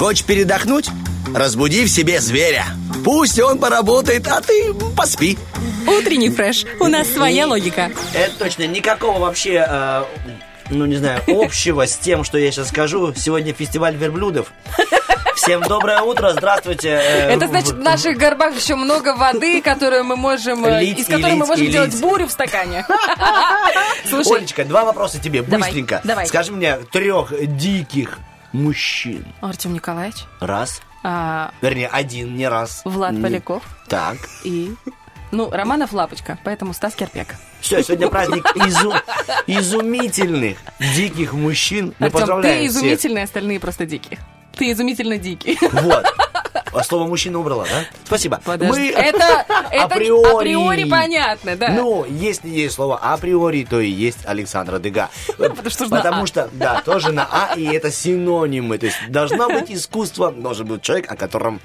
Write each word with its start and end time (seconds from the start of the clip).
Хочешь 0.00 0.24
передохнуть? 0.24 0.88
Разбуди 1.34 1.84
в 1.84 1.90
себе 1.90 2.20
зверя. 2.22 2.64
Пусть 3.04 3.38
он 3.38 3.58
поработает, 3.58 4.26
а 4.28 4.40
ты 4.40 4.72
поспи. 4.96 5.36
Утренний 5.86 6.30
фреш. 6.30 6.64
У 6.80 6.86
нас 6.86 7.06
своя 7.06 7.46
логика. 7.46 7.90
Это 8.14 8.34
точно. 8.38 8.66
Никакого 8.66 9.18
вообще, 9.18 9.62
э, 9.68 10.04
ну 10.70 10.86
не 10.86 10.96
знаю, 10.96 11.20
общего 11.28 11.86
с 11.86 11.98
тем, 11.98 12.24
что 12.24 12.38
я 12.38 12.50
сейчас 12.50 12.68
скажу. 12.70 13.12
Сегодня 13.14 13.52
фестиваль 13.52 13.94
верблюдов. 13.94 14.54
Всем 15.36 15.60
доброе 15.60 16.00
утро, 16.00 16.32
здравствуйте. 16.32 16.88
Э, 16.88 17.34
Это 17.34 17.48
значит, 17.48 17.72
в 17.72 17.80
наших 17.80 18.16
горбах 18.16 18.56
еще 18.56 18.76
много 18.76 19.14
воды, 19.14 19.60
которую 19.60 20.04
мы 20.04 20.16
можем, 20.16 20.64
э, 20.64 20.80
Лить 20.80 21.00
из 21.00 21.06
которой 21.08 21.34
мы 21.34 21.40
лить 21.44 21.48
можем 21.48 21.66
и 21.66 21.68
делать 21.68 21.92
лить. 21.92 22.00
бурю 22.00 22.26
в 22.26 22.30
стакане. 22.30 22.86
Слушай, 24.08 24.38
Олечка, 24.38 24.64
два 24.64 24.86
вопроса 24.86 25.18
тебе, 25.20 25.42
Давай, 25.42 25.68
быстренько. 25.68 26.00
давай. 26.04 26.26
Скажи 26.26 26.52
мне 26.52 26.76
трех 26.90 27.34
диких 27.58 28.18
мужчин. 28.52 29.24
Артем 29.40 29.72
Николаевич, 29.74 30.24
Раз. 30.40 30.80
а, 31.02 31.52
Вернее, 31.62 31.88
один, 31.88 32.36
не 32.36 32.48
раз. 32.48 32.82
Влад 32.84 33.12
Не- 33.14 33.22
Поляков 33.22 33.62
Так. 33.88 34.16
и... 34.44 34.74
Ну, 35.32 35.48
Романов 35.48 35.92
Лапочка, 35.92 36.38
поэтому 36.44 36.72
Стас 36.74 36.94
Керпек. 36.96 37.36
Все, 37.60 37.82
сегодня 37.84 38.08
праздник 38.08 38.44
изу- 38.56 39.00
изумительных 39.46 40.58
диких 40.96 41.32
мужчин. 41.34 41.94
Мы 41.98 42.10
поздравляем 42.10 42.64
ты 42.64 42.68
всех. 42.68 42.82
изумительный, 42.82 43.22
остальные 43.22 43.60
просто 43.60 43.86
дикие. 43.86 44.18
Ты 44.56 44.72
изумительно 44.72 45.18
дикий. 45.18 45.56
Вот. 45.60 46.04
А 46.72 46.84
слово 46.84 47.06
мужчина 47.06 47.38
убрала, 47.38 47.64
да? 47.64 47.84
Спасибо. 48.04 48.40
Подожди. 48.44 48.80
Мы 48.80 48.88
Это, 48.90 49.44
это 49.70 49.84
априори. 49.84 50.50
априори 50.52 50.84
понятно, 50.84 51.56
да. 51.56 51.68
Ну, 51.70 52.04
если 52.08 52.48
есть 52.48 52.74
слово 52.76 52.96
априори, 52.98 53.64
то 53.68 53.80
и 53.80 53.88
есть 53.90 54.18
Александра 54.24 54.78
Дега. 54.78 55.08
потому 55.38 55.70
что 55.70 55.84
на 55.88 55.96
Потому 55.96 56.22
«а». 56.22 56.26
что, 56.26 56.48
да, 56.52 56.80
тоже 56.82 57.12
на 57.12 57.26
А, 57.30 57.54
и 57.56 57.64
это 57.64 57.90
синонимы. 57.90 58.78
То 58.78 58.86
есть 58.86 58.98
должно 59.08 59.48
быть 59.48 59.70
искусство, 59.70 60.30
должен 60.32 60.66
быть 60.66 60.82
человек, 60.82 61.10
о 61.10 61.16
котором 61.16 61.60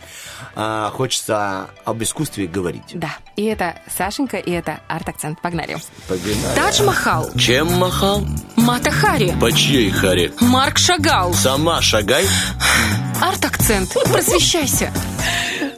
а, 0.56 0.90
хочется 0.92 1.68
об 1.84 2.02
искусстве 2.04 2.48
говорить. 2.48 2.84
Да, 2.94 3.16
и 3.36 3.46
это 3.46 3.76
Сашенька, 3.96 4.38
и 4.38 4.52
это 4.52 4.80
арт-акцент. 4.88 5.42
Погнали. 5.42 5.78
Погнали. 6.08 6.56
Тадж 6.56 6.82
Махал, 6.84 7.30
Чем 7.38 7.72
махал? 7.74 8.24
Мата 8.56 8.92
Хари, 8.92 9.36
По 9.40 9.52
чьей 9.52 9.90
харе? 9.92 10.32
Марк 10.42 10.78
Шагал, 10.78 11.34
Сама 11.34 11.82
шагай. 11.82 12.26
Арт-акцент. 13.28 13.94
Просвещайся. 14.06 14.92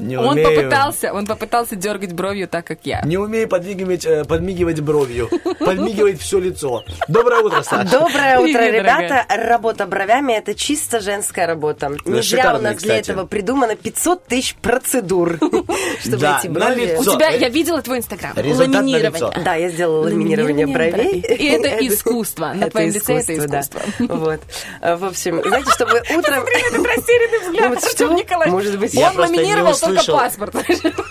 Не 0.07 0.17
Он 0.17 0.29
умею- 0.29 0.55
попытался, 0.55 1.13
он 1.13 1.25
попытался 1.25 1.75
дергать 1.75 2.13
бровью 2.13 2.47
так, 2.47 2.65
как 2.65 2.79
я. 2.83 3.01
Не 3.01 3.17
умею 3.17 3.47
подмигивать, 3.49 4.05
э, 4.05 4.23
подмигивать 4.23 4.79
бровью, 4.79 5.29
подмигивать 5.59 6.21
все 6.21 6.39
лицо. 6.39 6.85
Доброе 7.09 7.41
утро, 7.41 7.61
Саша. 7.61 7.89
Доброе 7.91 8.39
утро, 8.39 8.53
Привет, 8.57 8.73
ребята. 8.73 9.25
Работа 9.29 9.85
бровями– 9.85 10.31
это 10.37 10.55
чисто 10.55 11.01
женская 11.01 11.45
работа. 11.45 11.91
Не 12.05 12.21
зря 12.21 12.55
у 12.55 12.61
нас 12.61 12.77
для 12.77 12.95
кстати. 12.95 13.11
этого 13.11 13.25
придумано 13.25 13.75
500 13.75 14.23
тысяч 14.25 14.55
процедур, 14.55 15.37
чтобы 15.99 16.17
Да, 16.17 16.39
эти 16.39 16.47
на 16.47 16.53
брови... 16.53 16.95
У 16.99 17.03
тебя, 17.03 17.29
я 17.29 17.49
видела 17.49 17.81
твой 17.81 17.97
инстаграм. 17.97 18.31
Ламинирование. 18.35 19.43
Да, 19.43 19.55
я 19.55 19.69
сделала 19.69 20.03
ламинирование 20.05 20.67
бровей. 20.67 21.19
И 21.19 21.45
это 21.47 21.85
искусство. 21.85 22.53
На 22.55 22.69
твоем 22.69 22.91
лице 22.93 23.15
это 23.15 23.37
искусство. 23.37 23.81
Вот. 24.07 24.39
В 24.81 25.05
общем, 25.05 25.41
знаете, 25.45 25.71
чтобы 25.71 26.01
утром... 26.15 26.43
Этот 26.43 26.85
растерянный 26.85 27.37
Ну 27.47 27.51
взгляд, 27.51 27.83
Артем? 27.83 28.15
Николаевич. 28.15 28.53
Может 28.53 28.79
быть, 28.79 28.93
Я 28.93 29.11
просто 29.11 29.31
не 29.33 29.39
ламинировал 29.39 29.73
только 29.75 29.96
услышал. 30.01 30.17
паспорт. 30.17 30.55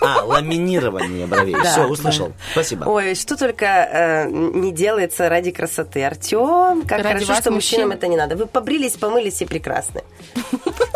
А, 0.01 0.23
ламинирование 0.23 1.25
бровей. 1.27 1.53
Да, 1.53 1.63
Все, 1.71 1.87
услышал. 1.87 2.33
Спасибо. 2.51 2.85
Ой, 2.85 3.15
что 3.15 3.35
только 3.37 3.65
э, 3.65 4.29
не 4.29 4.71
делается 4.71 5.29
ради 5.29 5.51
красоты. 5.51 6.03
Артем, 6.03 6.83
как 6.87 7.03
Ради 7.03 7.25
хорошо, 7.25 7.41
что 7.41 7.51
мужчинам 7.51 7.87
мужчин. 7.87 7.97
это 7.97 8.07
не 8.07 8.17
надо. 8.17 8.35
Вы 8.35 8.45
побрились, 8.47 8.93
помылись 8.93 9.41
и 9.41 9.45
прекрасны. 9.45 10.03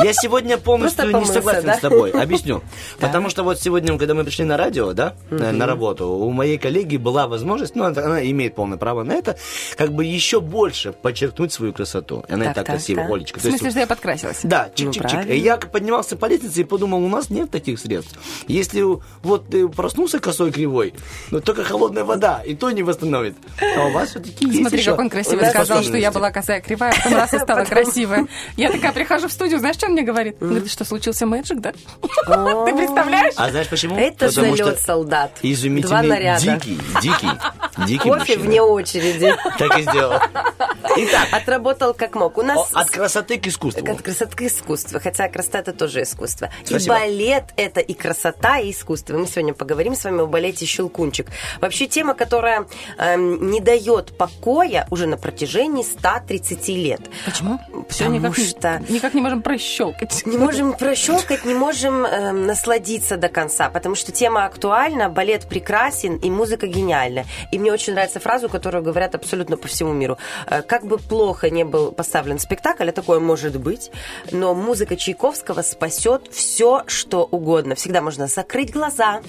Я 0.04 0.14
сегодня 0.14 0.58
полностью 0.58 1.06
не 1.18 1.26
согласен 1.26 1.66
да? 1.66 1.78
с 1.78 1.80
тобой. 1.80 2.12
Объясню. 2.12 2.62
Потому 3.00 3.30
что 3.30 3.44
вот 3.44 3.60
сегодня, 3.60 3.98
когда 3.98 4.14
мы 4.14 4.24
пришли 4.24 4.46
на 4.46 4.58
радио, 4.58 4.94
да, 4.94 5.16
на 5.30 5.66
работу, 5.66 6.08
у 6.08 6.32
моей 6.32 6.58
коллеги 6.58 6.98
была 6.98 7.28
возможность, 7.28 7.76
ну, 7.76 7.84
она, 7.86 8.02
она 8.04 8.24
имеет 8.30 8.56
полное 8.56 8.78
право 8.78 9.04
на 9.04 9.14
это, 9.14 9.38
как 9.78 9.94
бы 9.94 10.06
еще 10.06 10.40
больше 10.42 10.92
подчеркнуть 10.94 11.54
свою 11.54 11.74
красоту. 11.74 12.24
И 12.28 12.34
Она 12.34 12.46
и 12.46 12.48
Так, 12.48 12.56
так 12.56 12.66
так, 12.66 12.76
красива, 12.76 13.02
так. 13.04 13.12
Олечка. 13.12 13.40
В 13.40 13.42
То 13.42 13.48
есть 13.48 13.60
смысле, 13.60 13.72
что 13.72 13.80
я 13.80 13.88
подкрасилась? 13.88 14.40
Да, 14.44 14.70
Ну, 14.78 14.90
чик-чик-чик. 14.92 15.30
И 15.32 15.38
я 15.38 15.58
поднимался 15.58 16.16
по 16.18 16.26
лестнице 16.26 16.62
и 16.62 16.64
подумал, 16.64 17.04
у 17.04 17.08
нас 17.10 17.30
нет 17.30 17.50
таких 17.52 17.80
средств. 17.82 18.18
Если 18.48 18.84
вот 19.24 19.50
ты 19.50 19.68
проснулся 19.68 20.20
косой 20.20 20.52
кривой, 20.52 20.94
но 21.32 21.40
только 21.40 21.64
холодная 21.64 22.04
вода, 22.04 22.42
и 22.46 22.56
то 22.56 22.72
не 22.72 22.84
восстановит. 22.84 23.36
А 23.76 23.86
у 23.86 23.92
вас 23.92 24.10
все-таки 24.10 24.46
есть 24.46 24.60
Смотри, 24.60 24.80
еще 24.80 24.92
как 24.92 25.00
он 25.00 25.10
красиво 25.10 25.44
сказал, 25.46 25.84
что 25.84 25.98
я 25.98 26.12
была 26.12 26.32
косая 26.32 26.62
кривая, 26.62 26.92
а 26.92 26.96
потом 26.96 27.14
раз 27.14 27.34
и 27.34 27.40
стала 27.40 27.66
красивая. 27.66 28.28
Я 28.58 28.72
такая 28.72 28.92
прихожу 28.92 29.28
в 29.28 29.32
студию, 29.32 29.60
знаешь, 29.60 29.76
что 29.76 29.88
он 29.88 29.94
мне 29.94 30.04
говорит? 30.04 30.38
Говорит, 30.40 30.72
что 30.72 30.86
случился 30.86 31.26
мэджик, 31.26 31.60
да? 31.60 31.72
Ты 31.72 32.76
представляешь? 32.76 33.34
А 33.38 33.50
знаешь 33.50 33.68
почему? 33.68 33.98
Это 33.98 34.30
залет 34.30 34.80
солдат. 34.80 35.32
Два 35.42 35.50
Изумительный, 35.50 36.08
наряда. 36.08 36.42
дикий, 36.42 36.80
дикий, 37.02 37.30
дикий 37.86 38.10
Кофе 38.10 38.38
вне 38.38 38.62
очереди. 38.62 39.34
Так 39.58 39.80
и 39.80 39.82
сделал. 39.84 40.20
Итак, 40.98 41.28
Отработал 41.32 41.94
как 41.94 42.16
мог. 42.16 42.38
У 42.38 42.42
нас 42.42 42.70
от 42.74 42.90
красоты 42.90 43.38
к 43.38 43.48
искусству. 43.48 43.90
От 43.90 44.02
красоты 44.02 44.36
к 44.36 44.42
искусству. 44.42 45.00
Хотя 45.02 45.30
красота 45.30 45.60
это 45.60 45.74
тоже 45.74 46.04
искусство. 46.04 46.50
И 46.68 46.88
балет 46.88 47.46
это 47.56 47.71
и 47.80 47.94
красота, 47.94 48.60
и 48.60 48.72
искусство. 48.72 49.18
Мы 49.18 49.28
сегодня 49.28 49.54
поговорим 49.54 49.96
с 49.96 50.04
вами 50.04 50.22
о 50.22 50.26
балете 50.26 50.66
Щелкунчик. 50.66 51.28
Вообще 51.62 51.88
тема, 51.88 52.14
которая 52.14 52.66
эм, 52.98 53.50
не 53.52 53.60
дает 53.62 54.18
покоя 54.18 54.86
уже 54.90 55.08
на 55.08 55.18
протяжении 55.18 55.84
130 55.84 56.68
лет. 56.76 57.02
Почему? 57.26 57.60
Все 57.90 58.06
Потому 58.06 58.16
никак, 58.20 58.36
что- 58.38 58.82
никак 58.90 59.14
не 59.14 59.22
можем 59.22 59.42
прощелкать. 59.42 60.26
Не 60.26 60.38
можем 60.38 60.74
прощелкать, 60.74 61.46
не 61.46 61.54
можем 61.54 62.06
эм, 62.06 62.46
насладиться 62.46 63.18
до 63.18 63.30
конца, 63.30 63.70
потому 63.70 63.96
что 63.96 64.12
тема 64.12 64.46
актуальна, 64.46 65.10
балет 65.10 65.48
прекрасен 65.48 66.18
и 66.18 66.30
музыка 66.30 66.68
гениальна. 66.68 67.26
И 67.52 67.60
мне 67.60 67.72
очень 67.72 67.94
нравится 67.94 68.20
фразу, 68.20 68.50
которую 68.50 68.84
говорят 68.84 69.16
абсолютно 69.16 69.58
по 69.58 69.68
всему 69.68 69.94
миру. 69.94 70.18
Э, 70.48 70.62
Как 70.62 70.86
бы 70.86 70.98
плохо 70.98 71.50
не 71.50 71.64
был 71.64 71.92
поставлен 71.92 72.40
спектакль, 72.40 72.90
а 72.90 72.92
такое 72.92 73.20
может 73.20 73.58
быть, 73.60 73.92
но 74.32 74.54
музыка 74.54 74.96
Чайковского 74.96 75.62
спасет 75.62 76.30
все, 76.32 76.84
что 76.88 77.24
угодно. 77.24 77.61
Всегда 77.76 78.02
можно 78.02 78.28
закрыть 78.28 78.72
глаза 78.72 79.22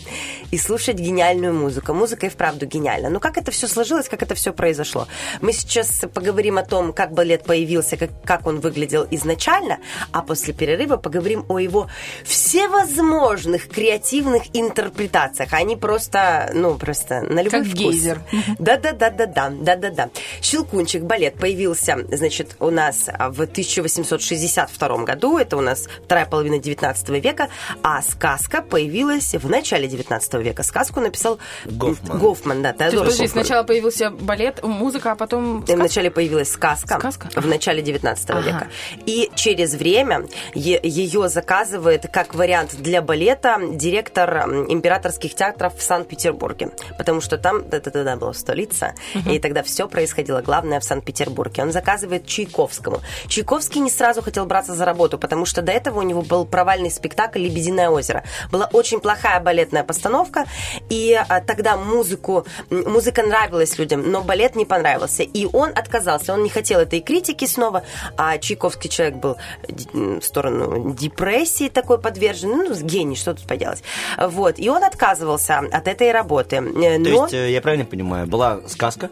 и 0.50 0.58
слушать 0.58 0.96
гениальную 0.96 1.54
музыку. 1.54 1.94
Музыка 1.94 2.26
и 2.26 2.28
вправду 2.28 2.66
гениальна. 2.66 3.08
Но 3.10 3.20
как 3.20 3.38
это 3.38 3.50
все 3.50 3.66
сложилось, 3.68 4.08
как 4.08 4.22
это 4.22 4.34
все 4.34 4.52
произошло? 4.52 5.06
Мы 5.40 5.52
сейчас 5.52 6.04
поговорим 6.12 6.58
о 6.58 6.62
том, 6.64 6.92
как 6.92 7.12
балет 7.12 7.44
появился, 7.44 7.96
как, 7.96 8.10
как 8.24 8.46
он 8.46 8.60
выглядел 8.60 9.06
изначально, 9.10 9.78
а 10.12 10.22
после 10.22 10.54
перерыва 10.54 10.96
поговорим 10.96 11.44
о 11.48 11.58
его 11.58 11.88
всевозможных 12.24 13.68
креативных 13.68 14.42
интерпретациях. 14.52 15.52
Они 15.52 15.76
просто, 15.76 16.50
ну, 16.54 16.76
просто 16.76 17.22
на 17.22 17.42
любой 17.42 17.60
Как 17.60 17.68
вкус. 17.68 17.78
гейзер. 17.78 18.20
Да-да-да-да-да, 18.58 19.50
да-да-да. 19.50 20.10
Щелкунчик 20.40 21.02
балет 21.02 21.34
появился, 21.34 21.98
значит, 22.10 22.56
у 22.60 22.70
нас 22.70 23.06
в 23.06 23.42
1862 23.42 24.98
году, 25.04 25.38
это 25.38 25.56
у 25.56 25.60
нас 25.60 25.86
вторая 26.04 26.26
половина 26.26 26.58
19 26.58 27.08
века, 27.22 27.48
а 27.82 28.02
сказка 28.22 28.62
появилась 28.62 29.34
в 29.34 29.50
начале 29.50 29.88
19 29.88 30.34
века. 30.34 30.62
Сказку 30.62 31.00
написал 31.00 31.40
Гофман. 31.64 32.18
Гофман, 32.20 32.62
да, 32.62 32.72
То 32.72 32.84
есть, 32.84 32.92
Теодор 32.92 33.10
подожди, 33.10 33.26
сначала 33.26 33.64
появился 33.64 34.10
балет, 34.10 34.62
музыка, 34.62 35.10
а 35.10 35.14
потом... 35.16 35.62
сказка? 35.62 35.76
Вначале 35.76 36.10
появилась 36.12 36.52
сказка, 36.52 36.98
Сказка? 37.00 37.28
в 37.34 37.46
начале 37.48 37.82
19 37.82 38.30
Ага. 38.30 38.40
века. 38.40 38.68
И 39.06 39.28
через 39.34 39.74
время 39.74 40.26
ее 40.54 41.28
заказывает 41.28 42.06
как 42.12 42.36
вариант 42.36 42.76
для 42.78 43.02
балета 43.02 43.58
директор 43.72 44.48
императорских 44.68 45.34
театров 45.34 45.76
в 45.76 45.82
Санкт-Петербурге. 45.82 46.70
Потому 46.96 47.20
что 47.20 47.38
там, 47.38 47.64
это 47.72 47.90
тогда 47.90 48.14
была 48.14 48.34
столица, 48.34 48.94
и 49.28 49.40
тогда 49.40 49.64
все 49.64 49.88
происходило, 49.88 50.42
главное, 50.42 50.78
в 50.78 50.84
Санкт-Петербурге. 50.84 51.64
Он 51.64 51.72
заказывает 51.72 52.24
Чайковскому. 52.26 53.00
Чайковский 53.26 53.80
не 53.80 53.90
сразу 53.90 54.22
хотел 54.22 54.46
браться 54.46 54.74
за 54.76 54.84
работу, 54.84 55.18
потому 55.18 55.44
что 55.44 55.60
до 55.60 55.72
этого 55.72 55.98
у 55.98 56.02
него 56.02 56.22
был 56.22 56.44
провальный 56.46 56.90
спектакль 56.92 57.40
«Лебединое 57.40 57.88
озеро». 57.90 58.11
Была 58.50 58.68
очень 58.72 59.00
плохая 59.00 59.40
балетная 59.40 59.84
постановка, 59.84 60.46
и 60.88 61.14
а, 61.14 61.40
тогда 61.40 61.76
музыку, 61.76 62.46
музыка 62.70 63.22
нравилась 63.22 63.78
людям, 63.78 64.10
но 64.10 64.22
балет 64.22 64.56
не 64.56 64.64
понравился. 64.64 65.22
И 65.22 65.46
он 65.52 65.70
отказался, 65.70 66.32
он 66.34 66.42
не 66.42 66.50
хотел 66.50 66.80
этой 66.80 67.00
критики 67.00 67.46
снова, 67.46 67.82
а 68.16 68.38
Чайковский 68.38 68.90
человек 68.90 69.16
был 69.16 69.36
в 69.64 70.22
сторону 70.22 70.94
депрессии 70.94 71.68
такой 71.68 71.98
подвержен, 71.98 72.50
ну, 72.50 72.74
гений, 72.74 73.16
что 73.16 73.34
тут 73.34 73.46
поделать. 73.46 73.82
Вот, 74.18 74.58
и 74.58 74.68
он 74.68 74.84
отказывался 74.84 75.58
от 75.58 75.88
этой 75.88 76.12
работы. 76.12 76.56
Э, 76.56 76.60
То 76.60 77.10
Но... 77.10 77.22
есть, 77.22 77.34
э, 77.34 77.52
я 77.52 77.60
правильно 77.60 77.84
понимаю, 77.84 78.26
была 78.26 78.60
сказка, 78.68 79.10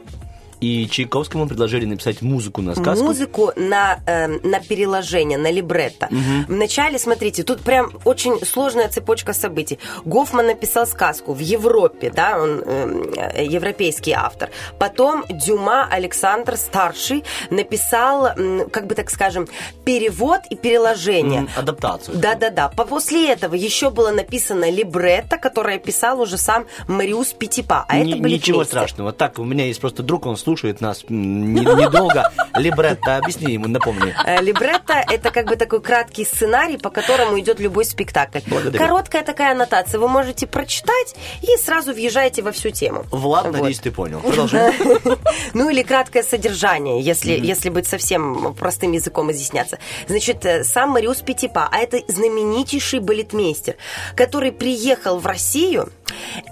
и 0.60 0.86
Чайковскому 0.88 1.46
предложили 1.48 1.86
написать 1.86 2.22
музыку 2.22 2.60
на 2.62 2.74
сказку. 2.74 3.04
Музыку 3.04 3.52
на, 3.56 3.98
э, 4.06 4.26
на 4.28 4.60
переложение, 4.60 5.38
на 5.38 5.50
либретто. 5.50 6.08
Вначале, 6.48 6.98
смотрите, 6.98 7.42
тут 7.44 7.60
прям 7.62 7.90
очень 8.04 8.44
сложная 8.44 8.88
цепочка 8.88 9.32
событий. 9.32 9.78
Гофман 10.04 10.46
написал 10.46 10.86
сказку 10.86 11.32
в 11.32 11.38
Европе, 11.38 12.10
да, 12.14 12.38
он 12.38 12.62
э, 12.66 13.44
европейский 13.46 14.12
автор. 14.12 14.50
Потом 14.78 15.24
Дюма 15.30 15.86
Александр 15.90 16.56
Старший 16.56 17.24
написал, 17.50 18.28
как 18.70 18.86
бы 18.86 18.94
так 18.94 19.10
скажем, 19.10 19.48
перевод 19.84 20.40
и 20.50 20.56
переложение. 20.56 21.46
Адаптацию. 21.56 22.18
Да-да-да. 22.18 22.68
По- 22.68 22.84
После 22.84 23.30
этого 23.32 23.54
еще 23.54 23.90
было 23.90 24.10
написано 24.10 24.68
либретто, 24.70 25.38
которое 25.38 25.78
писал 25.78 26.20
уже 26.20 26.36
сам 26.36 26.66
Мариус 26.86 27.32
Пятипа. 27.32 27.86
А 27.88 27.98
Ни- 27.98 28.12
это 28.12 28.22
были 28.22 28.34
Ничего 28.34 28.64
страшного. 28.64 29.12
Так, 29.12 29.38
у 29.38 29.44
меня 29.44 29.64
есть 29.64 29.80
просто 29.80 30.02
друг, 30.02 30.26
он 30.26 30.36
слушает 30.36 30.49
нас 30.80 31.04
м, 31.08 31.54
не- 31.54 31.60
недолго. 31.60 32.30
Либретто, 32.54 33.16
объясни 33.16 33.52
ему, 33.54 33.68
напомни. 33.68 34.14
Э, 34.26 34.40
Либретто– 34.42 34.94
это 35.10 35.30
как 35.30 35.46
бы 35.46 35.56
такой 35.56 35.80
краткий 35.80 36.24
сценарий, 36.24 36.76
по 36.78 36.90
которому 36.90 37.38
идет 37.38 37.60
любой 37.60 37.84
спектакль. 37.84 38.40
Благодарю. 38.46 38.78
Короткая 38.84 39.22
такая 39.22 39.52
аннотация. 39.52 39.98
Вы 40.00 40.08
можете 40.08 40.46
прочитать 40.46 41.14
и 41.42 41.56
сразу 41.56 41.92
въезжаете 41.92 42.42
во 42.42 42.50
всю 42.52 42.70
тему. 42.70 43.04
Влад, 43.10 43.44
Вот. 43.46 43.52
надеюсь, 43.56 43.78
ты 43.78 43.90
понял. 43.90 44.20
Продолжай. 44.20 44.74
Ну 45.54 45.68
или 45.70 45.82
краткое 45.82 46.22
содержание, 46.22 47.00
если, 47.00 47.32
если 47.32 47.70
быть 47.70 47.86
совсем 47.86 48.54
простым 48.54 48.92
языком 48.92 49.30
изъясняться. 49.32 49.78
Значит, 50.08 50.44
э, 50.44 50.64
сам 50.64 50.90
Мариус 50.90 51.18
Пятипа, 51.18 51.68
а 51.70 51.78
это 51.78 52.00
знаменитейший 52.08 53.00
балетмейстер, 53.00 53.76
который 54.16 54.52
приехал 54.52 55.18
в 55.18 55.26
Россию 55.26 55.90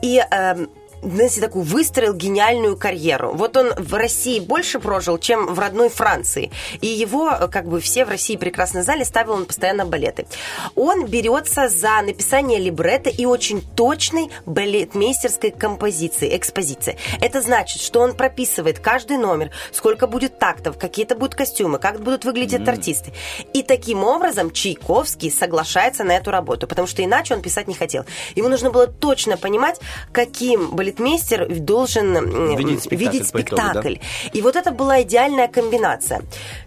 и... 0.03 0.23
эм, 0.31 0.71
знаете, 1.03 1.41
такую 1.41 1.65
выстроил 1.65 2.15
гениальную 2.15 2.77
карьеру. 2.77 3.33
Вот 3.35 3.57
он 3.57 3.73
в 3.77 3.95
России 3.95 4.41
больше 4.41 4.79
прожил, 4.81 5.19
чем 5.19 5.47
в 5.47 5.59
родной 5.59 5.89
Франции. 5.89 6.51
И 6.81 6.87
его, 6.87 7.31
э, 7.31 7.49
как 7.49 7.69
бы 7.69 7.81
все 7.81 8.05
в 8.05 8.09
России 8.09 8.37
прекрасно 8.37 8.83
знали, 8.83 9.05
ставил 9.05 9.35
он 9.35 9.47
постоянно 9.47 9.85
балеты. 9.85 10.27
Он 10.75 11.07
берется 11.07 11.69
за 11.69 12.01
написание 12.03 12.59
либретто 12.59 13.11
и 13.11 13.25
очень 13.25 13.61
точной 13.61 14.31
балетмейстерской 14.47 15.51
композиции, 15.51 16.37
экспозиции. 16.37 16.97
Это 17.21 17.41
значит, 17.43 17.81
что 17.81 18.01
он 18.01 18.15
прописывает 18.15 18.79
каждый 18.79 19.17
номер, 19.17 19.51
сколько 19.73 20.07
будет 20.07 20.39
тактов, 20.39 20.79
какие-то 20.79 21.15
будут 21.15 21.35
костюмы, 21.35 21.79
как 21.79 22.01
будут 22.01 22.25
выглядеть 22.25 22.67
артисты. 22.69 23.13
И 23.53 23.63
таким 23.63 24.05
образом 24.05 24.51
Чайковский 24.51 25.31
соглашается 25.31 26.05
на 26.05 26.13
эту 26.13 26.31
работу, 26.31 26.67
потому 26.67 26.87
что 26.89 27.05
иначе 27.05 27.35
он 27.35 27.43
писать 27.43 27.69
не 27.69 27.75
хотел. 27.75 28.05
Ему 28.35 28.49
нужно 28.49 28.71
было 28.71 28.87
точно 28.87 29.37
понимать, 29.37 29.81
каким 30.13 30.75
балетмейстер 30.89 31.49
должен 31.61 32.57
Видеть 32.57 32.83
спектакль 32.83 33.05
видеть 33.05 33.33
по 33.33 33.41
итогу, 33.41 33.57
да? 33.57 33.71
спектакль. 33.71 33.97
И 34.33 34.43
вот 34.43 34.57
это 34.57 34.71
была 34.71 35.03
идеальная 35.03 35.49
комбинация. 35.49 36.23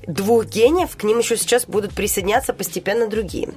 Двух 0.06 0.46
гениев, 0.46 0.96
к 0.96 1.04
ним 1.04 1.20
еще 1.20 1.38
сейчас 1.38 1.66
будут 1.66 1.94
присоединяться 1.94 2.54
постепенно 2.54 3.08
другие. 3.08 3.50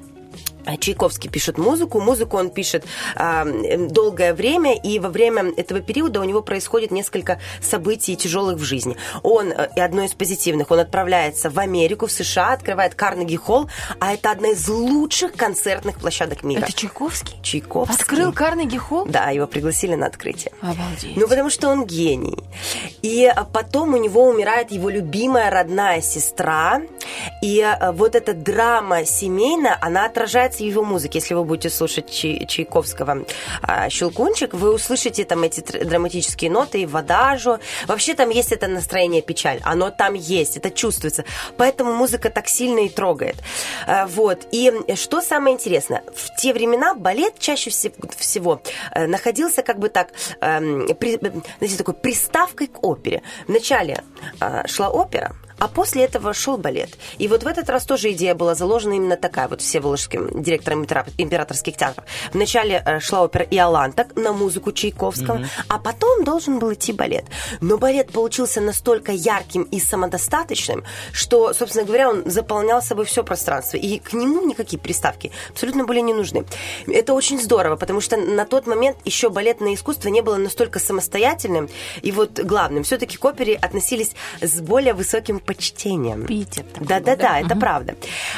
А 0.66 0.76
Чайковский 0.76 1.30
пишет 1.30 1.58
музыку, 1.58 2.00
музыку 2.00 2.38
он 2.38 2.50
пишет 2.50 2.84
м, 3.16 3.88
долгое 3.88 4.34
время, 4.34 4.74
и 4.74 4.98
во 4.98 5.08
время 5.08 5.52
этого 5.56 5.80
периода 5.80 6.20
у 6.20 6.24
него 6.24 6.42
происходит 6.42 6.90
несколько 6.90 7.38
событий 7.60 8.16
тяжелых 8.16 8.58
в 8.58 8.62
жизни. 8.62 8.96
Он, 9.22 9.52
э, 9.52 9.68
и 9.76 9.80
одно 9.80 10.04
из 10.04 10.12
позитивных, 10.14 10.70
он 10.70 10.80
отправляется 10.80 11.50
в 11.50 11.58
Америку, 11.58 12.06
в 12.06 12.12
США, 12.12 12.52
открывает 12.52 12.94
Карнеги 12.94 13.36
Холл, 13.36 13.68
а 14.00 14.14
это 14.14 14.30
одна 14.30 14.50
из 14.50 14.68
лучших 14.68 15.32
концертных 15.34 15.98
площадок 15.98 16.42
мира. 16.42 16.62
Это 16.62 16.72
Чайковский? 16.72 17.36
Чайковский. 17.42 17.94
Открыл 17.94 18.32
Карнеги 18.32 18.78
Холл? 18.78 19.06
Да, 19.06 19.30
его 19.30 19.46
пригласили 19.46 19.94
на 19.94 20.06
открытие. 20.06 20.52
Обалдеть. 20.60 21.16
Ну, 21.16 21.28
потому 21.28 21.50
что 21.50 21.68
он 21.68 21.84
гений. 21.84 22.38
И 23.02 23.26
а, 23.26 23.44
потом 23.44 23.94
у 23.94 23.96
него 23.96 24.26
умирает 24.28 24.70
его 24.70 24.88
любимая 24.88 25.50
родная 25.50 26.00
сестра. 26.00 26.80
И 27.42 27.66
вот 27.92 28.14
эта 28.14 28.32
драма 28.32 29.04
семейная, 29.04 29.78
она 29.80 30.06
отражается 30.06 30.53
в 30.56 30.60
его 30.66 30.82
музыке. 30.84 31.18
Если 31.18 31.34
вы 31.34 31.44
будете 31.44 31.70
слушать 31.70 32.10
Чай- 32.10 32.46
Чайковского 32.46 33.24
а, 33.62 33.88
«Щелкунчик», 33.88 34.54
вы 34.54 34.72
услышите 34.74 35.24
там 35.24 35.42
эти 35.42 35.60
драматические 35.60 36.50
ноты 36.50 36.82
и 36.82 36.86
в. 36.86 37.60
Вообще 37.86 38.14
там 38.14 38.30
есть 38.30 38.52
это 38.52 38.66
настроение 38.68 39.22
печаль. 39.22 39.60
Оно 39.64 39.90
там 39.90 40.14
есть, 40.14 40.56
это 40.56 40.70
чувствуется. 40.70 41.24
Поэтому 41.56 41.92
музыка 41.94 42.30
так 42.30 42.48
сильно 42.48 42.80
и 42.80 42.88
трогает. 42.88 43.36
А, 43.86 44.06
Вот. 44.06 44.46
И 44.52 44.72
что 44.94 45.20
самое 45.20 45.54
интересное, 45.54 46.02
в 46.14 46.34
те 46.40 46.52
времена 46.52 46.94
балет 46.94 47.38
чаще 47.38 47.70
все- 47.70 47.92
всего 48.16 48.60
э, 48.92 49.06
находился 49.06 49.62
как 49.62 49.78
бы 49.78 49.88
так, 49.88 50.12
эм, 50.40 50.86
знаете, 50.86 51.76
такой 51.78 51.94
приставкой 51.94 52.66
к 52.68 52.82
опере. 52.84 53.22
Вначале 53.48 54.02
э, 54.40 54.66
шла 54.66 54.90
опера, 54.90 55.34
а 55.64 55.68
после 55.68 56.04
этого 56.04 56.34
шел 56.34 56.58
балет. 56.58 56.90
И 57.16 57.26
вот 57.26 57.42
в 57.42 57.46
этот 57.46 57.70
раз 57.70 57.86
тоже 57.86 58.12
идея 58.12 58.34
была 58.34 58.54
заложена 58.54 58.92
именно 58.92 59.16
такая, 59.16 59.48
вот 59.48 59.62
всеволожским 59.62 60.42
директором 60.42 60.82
импера- 60.82 61.06
императорских 61.16 61.78
театров. 61.78 62.04
Вначале 62.34 62.82
э, 62.84 63.00
шла 63.00 63.22
опера 63.22 63.46
«Иоланта» 63.50 64.06
на 64.14 64.34
музыку 64.34 64.72
Чайковского, 64.72 65.46
а 65.68 65.78
потом 65.78 66.22
должен 66.24 66.58
был 66.58 66.74
идти 66.74 66.92
балет. 66.92 67.24
Но 67.62 67.78
балет 67.78 68.12
получился 68.12 68.60
настолько 68.60 69.12
ярким 69.12 69.62
и 69.62 69.80
самодостаточным, 69.80 70.84
что, 71.12 71.54
собственно 71.54 71.86
говоря, 71.86 72.10
он 72.10 72.30
заполнял 72.30 72.82
собой 72.82 73.06
все 73.06 73.24
пространство. 73.24 73.78
И 73.78 74.00
к 74.00 74.12
нему 74.12 74.46
никакие 74.46 74.78
приставки 74.78 75.32
абсолютно 75.48 75.84
были 75.84 76.00
не 76.00 76.12
нужны. 76.12 76.44
Это 76.86 77.14
очень 77.14 77.40
здорово, 77.40 77.76
потому 77.76 78.02
что 78.02 78.18
на 78.18 78.44
тот 78.44 78.66
момент 78.66 78.98
еще 79.06 79.30
балетное 79.30 79.72
искусство 79.72 80.10
не 80.10 80.20
было 80.20 80.36
настолько 80.36 80.78
самостоятельным. 80.78 81.70
И 82.02 82.12
вот 82.12 82.38
главным, 82.38 82.82
все-таки 82.82 83.16
к 83.16 83.24
опере 83.24 83.54
относились 83.54 84.12
с 84.42 84.60
более 84.60 84.92
высоким 84.92 85.38
почтением. 85.38 85.53
Пиетет 86.26 86.72
такой 86.72 86.86
Да-да-да, 86.86 87.40
это 87.40 87.56
правда. 87.56 87.94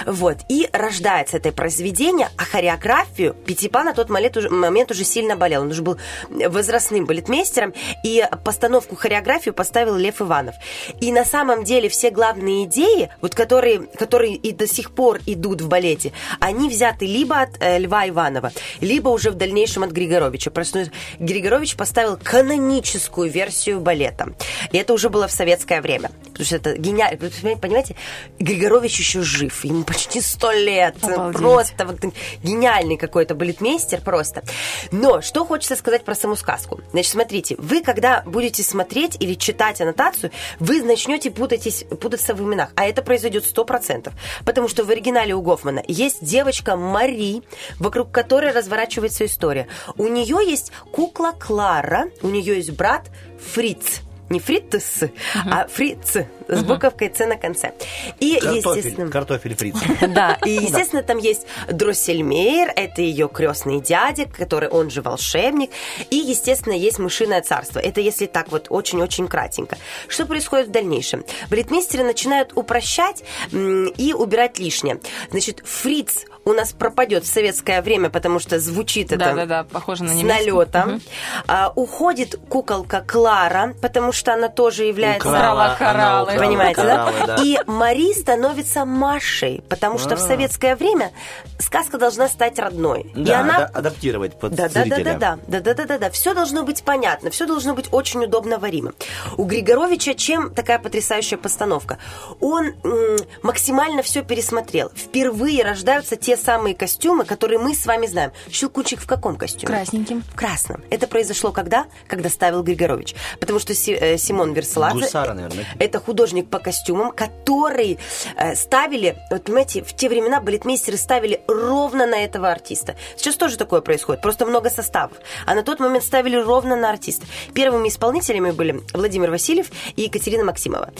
Вот. 0.06 0.38
И 0.48 0.68
рождается 0.72 1.36
это 1.36 1.52
произведение, 1.52 2.28
а 2.36 2.44
хореографию 2.44 3.34
Пятипа 3.46 3.84
на 3.84 3.94
тот 3.94 4.10
момент 4.10 4.36
уже, 4.36 4.50
момент 4.50 4.90
уже 4.90 5.04
сильно 5.04 5.36
болел. 5.36 5.62
Он 5.62 5.70
уже 5.70 5.82
был 5.82 5.98
возрастным 6.30 7.06
балетмейстером, 7.06 7.72
и 8.04 8.24
постановку 8.44 8.96
хореографию 8.96 9.54
поставил 9.54 9.96
Лев 9.96 10.20
Иванов. 10.20 10.54
И 11.00 11.12
на 11.12 11.24
самом 11.24 11.64
деле 11.64 11.88
все 11.88 12.10
главные 12.10 12.64
идеи, 12.64 13.10
вот 13.20 13.34
которые, 13.34 13.80
которые 13.80 14.34
и 14.34 14.52
до 14.52 14.66
сих 14.66 14.90
пор 14.90 15.20
идут 15.26 15.60
в 15.60 15.68
балете, 15.68 16.12
они 16.40 16.68
взяты 16.68 17.06
либо 17.06 17.40
от 17.40 17.50
э, 17.60 17.78
Льва 17.78 18.08
Иванова, 18.08 18.52
либо 18.80 19.08
уже 19.08 19.30
в 19.30 19.34
дальнейшем 19.34 19.84
от 19.84 19.90
Григоровича. 19.90 20.50
Просто 20.50 20.90
Григорович 21.18 21.76
поставил 21.76 22.18
каноническую 22.22 23.30
версию 23.30 23.80
балета. 23.80 24.34
И 24.72 24.78
это 24.78 24.92
уже 24.92 25.08
было 25.08 25.28
в 25.28 25.32
советское 25.32 25.80
время. 25.80 26.10
Потому 26.24 26.44
что 26.44 26.56
это 26.56 26.76
гениально. 26.76 26.95
Вы 27.20 27.56
Понимаете, 27.56 27.96
Григорович 28.38 28.98
еще 28.98 29.22
жив. 29.22 29.64
Ему 29.64 29.84
почти 29.84 30.20
сто 30.20 30.52
лет. 30.52 30.96
Обалдеть. 31.02 31.40
Просто 31.40 31.86
вот 31.86 32.00
гениальный 32.42 32.96
какой-то 32.96 33.34
балетмейстер 33.34 34.00
просто. 34.00 34.42
Но 34.90 35.20
что 35.20 35.44
хочется 35.44 35.76
сказать 35.76 36.04
про 36.04 36.14
саму 36.14 36.36
сказку. 36.36 36.80
Значит, 36.92 37.12
смотрите, 37.12 37.56
вы 37.58 37.82
когда 37.82 38.22
будете 38.26 38.62
смотреть 38.62 39.16
или 39.20 39.34
читать 39.34 39.80
аннотацию, 39.80 40.30
вы 40.58 40.82
начнете 40.82 41.30
путайтесь, 41.30 41.84
путаться 42.00 42.34
в 42.34 42.40
именах. 42.40 42.70
А 42.74 42.86
это 42.86 43.02
произойдет 43.02 43.44
сто 43.44 43.64
процентов. 43.64 44.14
Потому 44.44 44.68
что 44.68 44.84
в 44.84 44.90
оригинале 44.90 45.34
у 45.34 45.42
Гофмана 45.42 45.82
есть 45.86 46.24
девочка 46.24 46.76
Мари, 46.76 47.42
вокруг 47.78 48.10
которой 48.10 48.52
разворачивается 48.52 49.26
история. 49.26 49.68
У 49.96 50.06
нее 50.08 50.38
есть 50.48 50.72
кукла 50.92 51.32
Клара, 51.38 52.10
у 52.22 52.28
нее 52.28 52.56
есть 52.56 52.70
брат 52.70 53.10
Фриц. 53.52 54.05
Не 54.28 54.40
Фритц, 54.40 55.04
а 55.34 55.66
Фриц 55.68 56.16
с 56.48 56.62
буковкой 56.62 57.08
Ц 57.08 57.26
на 57.26 57.36
конце. 57.36 57.72
И, 58.20 58.38
Картофель, 58.40 58.76
естественно... 58.76 59.10
картофель 59.10 59.56
фриц. 59.56 59.76
Да, 60.08 60.38
и, 60.44 60.50
естественно, 60.50 61.02
там 61.02 61.18
есть 61.18 61.46
Дроссельмейр, 61.68 62.72
это 62.74 63.02
ее 63.02 63.28
крестный 63.28 63.80
дядя, 63.80 64.26
который 64.26 64.68
он 64.68 64.90
же 64.90 65.02
волшебник. 65.02 65.70
И, 66.10 66.16
естественно, 66.16 66.74
есть 66.74 66.98
Мышиное 66.98 67.42
царство. 67.42 67.78
Это 67.78 68.00
если 68.00 68.26
так 68.26 68.50
вот 68.50 68.66
очень-очень 68.70 69.28
кратенько. 69.28 69.76
Что 70.08 70.26
происходит 70.26 70.68
в 70.68 70.70
дальнейшем? 70.70 71.24
Балетмейстеры 71.50 72.04
начинают 72.04 72.52
упрощать 72.54 73.22
и 73.52 74.14
убирать 74.16 74.58
лишнее. 74.58 75.00
Значит, 75.30 75.62
фриц 75.64 76.24
у 76.44 76.52
нас 76.52 76.72
пропадет 76.72 77.24
в 77.24 77.26
советское 77.26 77.82
время, 77.82 78.08
потому 78.08 78.38
что 78.38 78.60
звучит 78.60 79.08
это 79.08 79.18
Да-да-да, 79.18 79.64
похоже 79.64 80.04
на 80.04 80.10
с 80.10 80.14
немецкий. 80.14 80.50
налетом. 80.52 80.90
Мгм. 80.90 81.02
А, 81.48 81.72
уходит 81.74 82.38
куколка 82.48 83.04
Клара, 83.06 83.74
потому 83.82 84.12
что 84.16 84.32
она 84.34 84.48
тоже 84.48 84.84
является... 84.84 85.28
Украла 85.28 85.64
она 85.66 85.74
кораллы. 85.76 86.26
кораллы. 86.32 86.46
Понимаете, 86.46 86.82
да? 86.82 87.04
Кораллы, 87.12 87.26
да. 87.26 87.36
И 87.42 87.58
Мари 87.66 88.12
становится 88.12 88.84
Машей, 88.84 89.62
потому 89.68 89.98
что 89.98 90.16
в 90.16 90.20
А. 90.20 90.26
советское 90.26 90.74
время 90.76 91.12
сказка 91.58 91.98
должна 91.98 92.28
стать 92.28 92.58
родной. 92.58 93.02
И 93.14 93.24
Да, 93.24 93.40
она 93.40 93.56
ада- 93.66 93.70
адаптировать 93.78 94.38
под 94.38 94.54
да, 94.54 94.68
да, 94.68 94.68
да, 94.68 94.84
да, 94.84 94.96
зрителя. 94.96 95.18
да, 95.18 95.38
да, 95.46 95.60
да, 95.60 95.74
да, 95.74 95.84
да, 95.84 95.98
да. 95.98 96.10
Все 96.10 96.34
должно 96.34 96.62
быть 96.62 96.82
понятно, 96.82 97.30
все 97.30 97.46
должно 97.46 97.74
быть 97.74 97.88
очень 97.92 98.24
удобно 98.24 98.58
варимо. 98.58 98.92
У 99.36 99.44
Григоровича 99.44 100.14
чем 100.14 100.52
такая 100.54 100.78
потрясающая 100.78 101.38
постановка? 101.38 101.98
Он 102.40 102.66
м, 102.84 103.16
максимально 103.42 104.02
все 104.02 104.22
пересмотрел. 104.22 104.90
Впервые 104.94 105.62
рождаются 105.62 106.16
те 106.16 106.36
самые 106.36 106.74
костюмы, 106.74 107.24
которые 107.24 107.58
мы 107.58 107.74
с 107.74 107.86
вами 107.86 108.06
знаем. 108.06 108.32
Щелкунчик 108.50 109.00
в 109.00 109.06
каком 109.06 109.36
костюме? 109.36 109.66
Красненьким. 109.74 110.22
В 110.22 110.34
красном. 110.34 110.82
Это 110.90 111.06
произошло 111.06 111.52
когда? 111.52 111.86
Когда 112.06 112.28
ставил 112.30 112.62
Григорович. 112.62 113.14
Потому 113.40 113.58
что 113.58 113.74
Си- 113.74 113.92
э, 114.14 114.18
Симон 114.18 114.52
Версаладзе... 114.52 115.00
Гусара, 115.00 115.34
наверное. 115.34 115.66
Это 115.78 116.00
художник 116.00 116.48
по 116.48 116.58
костюмам, 116.58 117.12
который 117.12 117.98
э, 118.36 118.54
ставили, 118.54 119.16
вот 119.30 119.44
понимаете, 119.44 119.82
в 119.82 119.94
те 119.94 120.08
времена 120.08 120.40
балетмейстеры 120.40 120.96
ставили 120.96 121.40
ровно 121.48 122.06
на 122.06 122.16
этого 122.16 122.50
артиста. 122.50 122.96
Сейчас 123.16 123.36
тоже 123.36 123.56
такое 123.56 123.80
происходит, 123.80 124.22
просто 124.22 124.46
много 124.46 124.70
составов. 124.70 125.16
А 125.46 125.54
на 125.54 125.62
тот 125.62 125.80
момент 125.80 126.04
ставили 126.04 126.36
ровно 126.36 126.76
на 126.76 126.90
артиста. 126.90 127.26
Первыми 127.54 127.88
исполнителями 127.88 128.50
были 128.50 128.80
Владимир 128.92 129.30
Васильев 129.30 129.70
и 129.96 130.02
Екатерина 130.02 130.44
Максимова. 130.44 130.92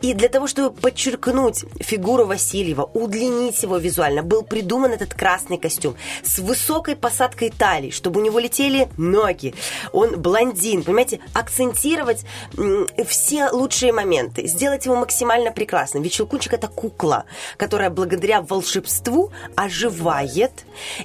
И 0.00 0.14
для 0.14 0.28
того, 0.28 0.46
чтобы 0.46 0.74
подчеркнуть 0.74 1.64
фигуру 1.80 2.26
Васильева, 2.26 2.90
удлинить 2.94 3.62
его 3.62 3.76
визуально, 3.78 4.22
был 4.22 4.42
придуман 4.42 4.92
этот 4.92 5.14
красный 5.14 5.58
костюм 5.58 5.96
с 6.22 6.38
высокой 6.38 6.96
посадкой 6.96 7.50
талии, 7.50 7.90
чтобы 7.90 8.20
у 8.20 8.24
него 8.24 8.38
летели 8.38 8.88
ноги. 8.96 9.54
Он 9.92 10.20
блондин, 10.20 10.82
понимаете, 10.82 11.20
акцентировать 11.34 12.24
все 13.06 13.50
лучшие 13.50 13.92
моменты, 13.92 14.46
сделать 14.46 14.84
его 14.86 14.96
максимально 14.96 15.52
прекрасным. 15.52 16.02
Ведь 16.02 16.14
Щелкунчик 16.14 16.52
это 16.52 16.68
кукла, 16.68 17.24
которая 17.56 17.90
благодаря 17.90 18.42
волшебству 18.42 19.32
оживает. 19.56 20.52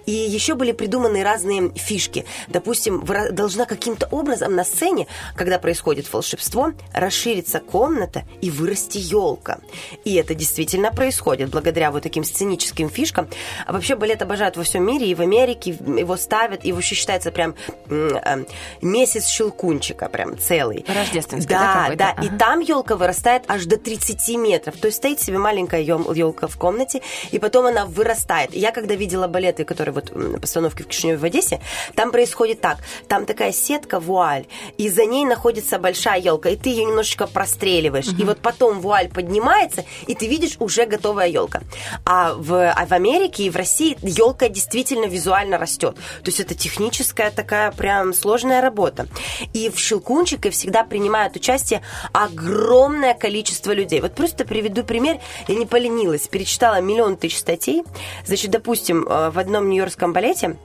И 0.05 0.11
еще 0.11 0.55
были 0.55 0.71
придуманы 0.71 1.23
разные 1.23 1.71
фишки. 1.75 2.25
Допустим, 2.47 3.05
должна 3.31 3.65
каким-то 3.65 4.07
образом 4.11 4.55
на 4.55 4.63
сцене, 4.63 5.07
когда 5.35 5.59
происходит 5.59 6.11
волшебство, 6.11 6.73
расшириться 6.93 7.59
комната 7.59 8.23
и 8.41 8.49
вырасти 8.49 8.97
елка. 8.97 9.59
И 10.03 10.15
это 10.15 10.35
действительно 10.35 10.91
происходит 10.91 11.49
благодаря 11.49 11.91
вот 11.91 12.03
таким 12.03 12.23
сценическим 12.23 12.89
фишкам. 12.89 13.27
А 13.65 13.73
вообще 13.73 13.95
балет 13.95 14.21
обожают 14.21 14.57
во 14.57 14.63
всем 14.63 14.85
мире, 14.85 15.07
и 15.07 15.15
в 15.15 15.21
Америке 15.21 15.71
его 15.71 16.17
ставят, 16.17 16.65
и 16.65 16.71
вообще 16.71 16.95
считается 16.95 17.31
прям 17.31 17.55
э, 17.89 18.45
месяц 18.81 19.27
щелкунчика, 19.27 20.09
прям 20.09 20.37
целый. 20.37 20.85
Рождественский, 20.87 21.36
да, 21.45 21.59
Да, 21.59 21.73
какой-то? 21.81 21.97
да, 21.97 22.13
Ага. 22.17 22.25
и 22.25 22.37
там 22.37 22.59
елка 22.59 22.95
вырастает 22.95 23.43
аж 23.47 23.65
до 23.65 23.77
30 23.77 24.35
метров. 24.37 24.75
То 24.77 24.87
есть 24.87 24.97
стоит 24.97 25.19
себе 25.19 25.37
маленькая 25.37 25.81
елка 25.81 26.47
в 26.47 26.57
комнате, 26.57 27.01
и 27.31 27.39
потом 27.39 27.65
она 27.67 27.85
вырастает. 27.85 28.53
Я 28.55 28.71
когда 28.71 28.95
видела 28.95 29.27
балеты, 29.27 29.63
которые 29.65 29.93
вот 29.93 30.11
постановки 30.41 30.83
в 30.83 30.87
Кишиневе 30.87 31.17
в 31.17 31.23
Одессе, 31.23 31.61
там 31.95 32.11
происходит 32.11 32.61
так. 32.61 32.77
Там 33.07 33.25
такая 33.25 33.51
сетка, 33.51 33.99
вуаль, 33.99 34.45
и 34.77 34.89
за 34.89 35.05
ней 35.05 35.25
находится 35.25 35.79
большая 35.79 36.19
елка, 36.19 36.49
и 36.49 36.55
ты 36.55 36.69
ее 36.69 36.85
немножечко 36.85 37.27
простреливаешь. 37.27 38.07
И 38.17 38.23
вот 38.23 38.39
потом 38.39 38.79
вуаль 38.79 39.09
поднимается, 39.09 39.85
и 40.07 40.15
ты 40.15 40.27
видишь 40.27 40.55
уже 40.59 40.85
готовая 40.85 41.27
елка. 41.27 41.61
А 42.05 42.33
в, 42.33 42.71
а 42.71 42.85
в 42.85 42.91
Америке 42.93 43.43
и 43.43 43.49
в 43.49 43.55
России 43.55 43.97
елка 44.01 44.49
действительно 44.49 45.05
визуально 45.05 45.57
растет. 45.57 45.95
То 45.95 46.27
есть 46.27 46.39
это 46.39 46.55
техническая 46.55 47.31
такая 47.31 47.71
прям 47.71 48.13
сложная 48.13 48.61
работа. 48.61 49.07
И 49.53 49.69
в 49.69 49.77
Щелкунчике 49.79 50.49
всегда 50.49 50.83
принимают 50.83 51.26
участие 51.35 51.81
огромное 52.13 53.13
количество 53.13 53.71
людей. 53.71 54.01
Вот 54.01 54.15
просто 54.15 54.45
приведу 54.45 54.83
пример. 54.83 55.19
Я 55.47 55.55
не 55.55 55.65
поленилась, 55.65 56.27
перечитала 56.27 56.81
миллион 56.81 57.17
тысяч 57.17 57.39
статей. 57.39 57.83
Значит, 58.25 58.51
допустим, 58.51 59.05
э, 59.07 59.29
в 59.29 59.39
одном 59.39 59.69
нью-йоркском 59.69 60.13
балете 60.13 60.57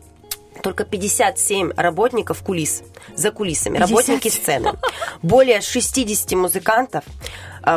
только 0.63 0.85
57 0.85 1.73
работников 1.77 2.43
кулис, 2.43 2.83
за 3.15 3.31
кулисами, 3.31 3.79
50. 3.79 3.91
работники 3.91 4.29
сцены. 4.29 4.73
Более 5.23 5.61
60 5.61 6.33
музыкантов, 6.33 7.05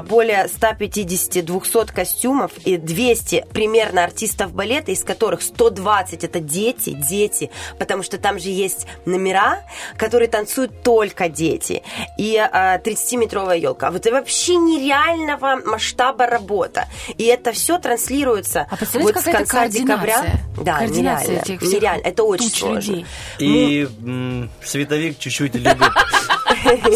более 0.01 0.48
150-200 0.48 1.94
костюмов 1.94 2.51
и 2.65 2.77
200 2.77 3.46
примерно 3.54 4.04
артистов 4.04 4.54
балета, 4.54 4.92
из 4.92 5.04
которых 5.04 5.42
120 5.42 6.24
это 6.24 6.39
дети, 6.39 6.92
дети, 6.92 7.50
потому 7.80 8.04
что 8.04 8.18
там 8.18 8.39
же 8.39 8.50
есть 8.50 8.88
номера, 9.06 9.62
которые 9.98 10.27
танцуют 10.30 10.84
только 10.84 11.30
дети, 11.30 11.84
и 12.18 12.38
а, 12.38 12.77
30-метровая 12.80 13.58
елка. 13.60 13.92
Вот 13.92 14.06
это 14.06 14.12
вообще 14.15 14.56
нереального 14.56 15.58
масштаба 15.65 16.25
работа. 16.27 16.88
И 17.18 17.24
это 17.25 17.51
все 17.51 17.77
транслируется 17.80 18.68
А 18.70 18.77
вот 19.00 19.15
с 19.18 19.24
конца 19.24 19.68
декабря. 19.68 20.22
координация? 20.22 20.39
Да, 20.63 20.77
Координация 20.80 21.27
нереально. 21.27 21.42
этих 21.44 21.60
всех 21.62 21.74
нереально. 21.74 22.04
Это 22.04 22.24
очень 22.24 22.50
сложно. 22.50 22.92
людей. 22.92 23.06
И 23.39 23.88
м, 24.04 24.50
световик 24.63 25.20
чуть-чуть 25.20 25.56
любит. 25.56 25.77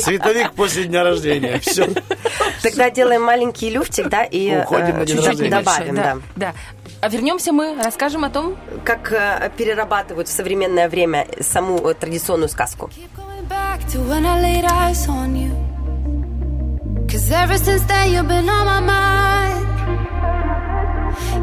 Световик 0.01 0.53
после 0.53 0.85
дня 0.85 1.03
рождения. 1.03 1.59
Все. 1.59 1.87
Тогда 2.61 2.89
делаем 2.89 3.23
маленький 3.23 3.69
люфтик, 3.69 4.09
да, 4.09 4.23
и 4.23 4.57
Уходим 4.57 5.01
э, 5.01 5.05
чуть-чуть 5.05 5.49
добавим, 5.49 5.95
да. 5.95 6.17
да. 6.35 6.53
А 7.01 7.09
вернемся 7.09 7.51
мы, 7.51 7.75
расскажем 7.81 8.25
о 8.25 8.29
том, 8.29 8.57
Как 8.83 9.11
э, 9.11 9.49
перерабатывают 9.55 10.27
в 10.27 10.31
современное 10.31 10.89
время 10.89 11.27
саму 11.39 11.77
э, 11.89 11.93
традиционную 11.93 12.49
сказку. 12.49 12.89
Cause 17.09 17.31
ever 17.31 17.57
since 17.57 17.81
then 17.87 18.11
you've 18.11 18.27
been 18.27 18.47
on 18.47 18.65
my 18.67 18.79
mind. 18.79 19.69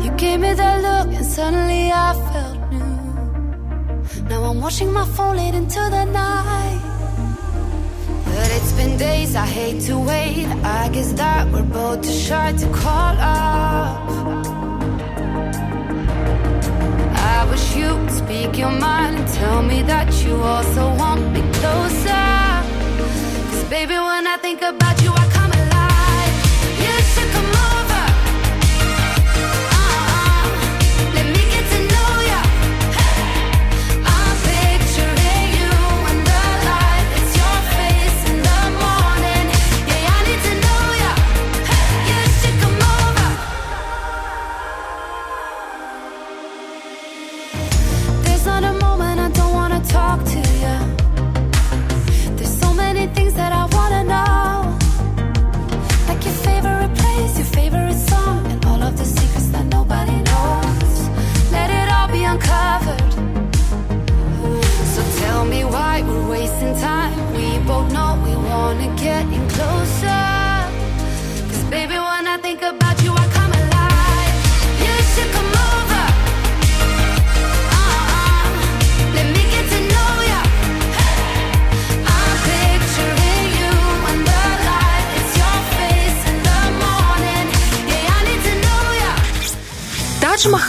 You 0.05 0.13
gave 0.13 0.39
me 0.39 0.55
that 0.55 0.81
look 0.81 1.13
and 1.13 1.27
suddenly 1.27 1.91
I 1.91 2.15
felt 2.31 2.59
new. 2.71 4.29
Now 4.29 4.45
I'm 4.45 4.61
watching 4.61 4.93
my 4.93 5.05
phone 5.05 5.37
late 5.37 5.55
into 5.55 5.81
the 5.91 6.05
night. 6.05 6.86
It's 8.57 8.73
been 8.73 8.97
days, 8.97 9.37
I 9.37 9.45
hate 9.45 9.83
to 9.83 9.99
wait. 9.99 10.47
I 10.65 10.89
guess 10.89 11.13
that 11.13 11.53
we're 11.53 11.63
both 11.63 12.01
too 12.03 12.11
shy 12.11 12.53
to 12.53 12.67
call 12.73 13.15
up. 13.21 14.09
I 17.35 17.47
wish 17.51 17.77
you'd 17.77 18.11
speak 18.11 18.57
your 18.57 18.71
mind 18.71 19.17
and 19.17 19.29
tell 19.35 19.63
me 19.63 19.83
that 19.83 20.09
you 20.25 20.35
also 20.37 20.83
want 20.97 21.23
me 21.35 21.43
closer. 21.59 22.27
Cause 23.51 23.65
baby, 23.69 23.97
when 24.09 24.27
I 24.27 24.39
think 24.41 24.63
about 24.63 25.03
you, 25.03 25.13
I 25.13 25.26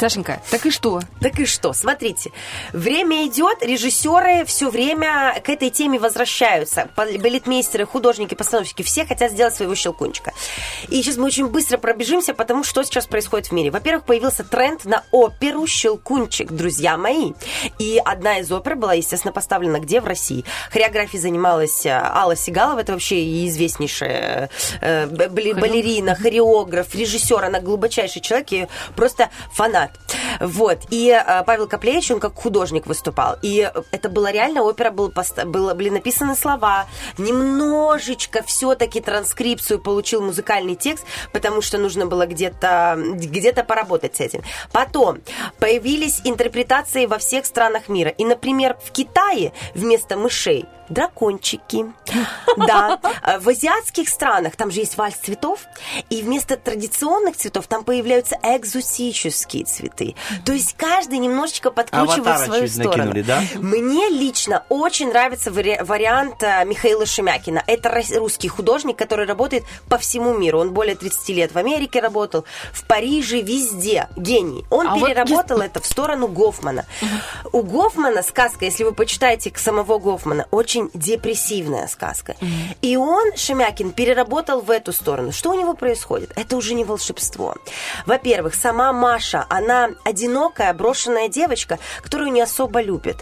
Сашенька, 0.00 0.40
так 0.50 0.64
и 0.64 0.70
что? 0.70 1.02
Так 1.20 1.38
и 1.40 1.44
что? 1.44 1.74
Смотрите, 1.74 2.32
время 2.72 3.26
идет, 3.26 3.62
режиссеры 3.62 4.46
все 4.46 4.70
время 4.70 5.38
к 5.44 5.50
этой 5.50 5.68
теме 5.68 5.98
возвращаются. 5.98 6.88
Балетмейстеры, 6.96 7.84
художники, 7.84 8.34
постановщики, 8.34 8.80
все 8.80 9.04
хотят 9.04 9.30
сделать 9.32 9.54
своего 9.54 9.74
щелкунчика. 9.74 10.32
И 10.88 11.02
сейчас 11.02 11.18
мы 11.18 11.26
очень 11.26 11.48
быстро 11.48 11.76
пробежимся, 11.76 12.32
потому 12.32 12.64
что 12.64 12.82
сейчас 12.82 13.06
происходит 13.06 13.48
в 13.48 13.52
мире. 13.52 13.70
Во-первых, 13.70 14.06
появился 14.06 14.42
тренд 14.42 14.86
на 14.86 15.04
оперу 15.10 15.66
«Щелкунчик», 15.66 16.50
друзья 16.50 16.96
мои. 16.96 17.34
И 17.78 18.00
одна 18.02 18.38
из 18.38 18.50
опер 18.50 18.76
была, 18.76 18.94
естественно, 18.94 19.32
поставлена 19.32 19.80
где? 19.80 20.00
В 20.00 20.06
России. 20.06 20.46
Хореографией 20.72 21.20
занималась 21.20 21.84
э, 21.84 21.90
Алла 21.90 22.36
Сигалова, 22.36 22.80
это 22.80 22.92
вообще 22.92 23.46
известнейшая 23.46 24.48
э, 24.80 25.06
балерина, 25.06 26.14
хореограф, 26.14 26.94
режиссер, 26.94 27.44
она 27.44 27.60
глубочайший 27.60 28.22
человек, 28.22 28.52
и 28.52 28.66
просто 28.96 29.28
фанат. 29.52 29.89
Вот. 30.40 30.78
И 30.90 31.10
э, 31.10 31.42
Павел 31.44 31.68
Коплевич, 31.68 32.10
он 32.10 32.20
как 32.20 32.34
художник 32.34 32.86
выступал. 32.86 33.36
И 33.42 33.70
это 33.90 34.08
была 34.08 34.32
реально 34.32 34.62
опера, 34.62 34.90
был, 34.90 35.12
было, 35.46 35.74
были 35.74 35.90
написаны 35.90 36.34
слова, 36.34 36.86
немножечко 37.18 38.42
все-таки 38.42 39.00
транскрипцию 39.00 39.78
получил 39.80 40.22
музыкальный 40.22 40.74
текст, 40.74 41.04
потому 41.32 41.62
что 41.62 41.78
нужно 41.78 42.06
было 42.06 42.26
где-то 42.26 42.96
где 42.96 43.50
поработать 43.52 44.16
с 44.16 44.20
этим. 44.20 44.42
Потом 44.72 45.18
появились 45.58 46.20
интерпретации 46.24 47.06
во 47.06 47.18
всех 47.18 47.44
странах 47.44 47.88
мира. 47.88 48.10
И, 48.10 48.24
например, 48.24 48.76
в 48.84 48.92
Китае 48.92 49.52
вместо 49.74 50.16
мышей 50.16 50.66
дракончики. 50.90 51.86
Да. 52.56 52.98
Э, 53.22 53.38
В 53.38 53.48
азиатских 53.48 54.08
странах 54.08 54.56
там 54.56 54.70
же 54.70 54.80
есть 54.80 54.96
вальс 54.96 55.16
цветов, 55.16 55.60
и 56.10 56.22
вместо 56.22 56.56
традиционных 56.56 57.36
цветов 57.36 57.66
там 57.66 57.84
появляются 57.84 58.36
экзотические 58.42 59.64
цветы. 59.64 60.14
То 60.44 60.52
есть 60.52 60.74
каждый 60.76 61.18
немножечко 61.18 61.70
подкручивает 61.70 62.24
свою 62.46 62.62
сторону. 62.68 63.12
Мне 63.56 64.08
лично 64.08 64.64
очень 64.68 65.08
нравится 65.10 65.50
вари- 65.50 65.82
вариант 65.82 66.42
э, 66.42 66.64
Михаила 66.64 67.06
Шемякина. 67.06 67.62
Это 67.66 68.02
русский 68.16 68.48
художник, 68.48 68.96
который 68.96 69.26
работает 69.26 69.64
по 69.88 69.98
всему 69.98 70.34
миру. 70.36 70.60
Он 70.60 70.72
более 70.72 70.96
30 70.96 71.28
лет 71.30 71.52
в 71.52 71.58
Америке 71.58 72.00
работал, 72.00 72.44
в 72.72 72.84
Париже, 72.86 73.40
везде. 73.42 74.08
Гений. 74.16 74.64
Он 74.70 74.86
А 74.88 74.96
вот 74.96 75.06
переработал 75.08 75.60
это 75.60 75.80
в 75.80 75.86
сторону 75.86 76.26
Гофмана. 76.28 76.84
У 77.52 77.62
Гофмана 77.62 78.22
сказка, 78.22 78.64
если 78.64 78.84
вы 78.84 78.92
почитаете 78.92 79.50
к 79.50 79.58
самого 79.58 79.98
Гофмана, 79.98 80.46
очень 80.50 80.79
депрессивная 80.94 81.86
сказка. 81.88 82.36
И 82.80 82.96
он, 82.96 83.36
Шемякин, 83.36 83.92
переработал 83.92 84.60
в 84.60 84.70
эту 84.70 84.92
сторону. 84.92 85.32
Что 85.32 85.50
у 85.50 85.54
него 85.54 85.74
происходит? 85.74 86.32
Это 86.36 86.56
уже 86.56 86.74
не 86.74 86.84
волшебство. 86.84 87.56
Во-первых, 88.06 88.54
сама 88.54 88.92
Маша, 88.92 89.46
она 89.48 89.90
одинокая, 90.04 90.72
брошенная 90.72 91.28
девочка, 91.28 91.78
которую 92.02 92.32
не 92.32 92.40
особо 92.40 92.80
любит. 92.80 93.16